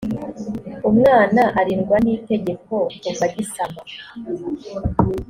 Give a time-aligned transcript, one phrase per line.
[0.89, 3.83] umwana arindwa n’itegeko kuva agisamwa